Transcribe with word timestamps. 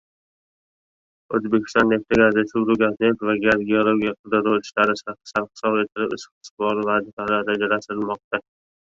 “O‘zbekneftgaz”: 1.39 2.37
Respublika 2.37 2.87
neft 3.03 3.25
va 3.29 3.35
gaz 3.43 3.61
geologiya-qidiruv 3.67 4.55
ishlari 4.61 4.95
sarhisob 5.01 5.77
etilib, 5.83 6.15
istiqboldagi 6.17 6.89
vazifalar 6.89 7.45
rajalashtirilmoqda 7.51 8.41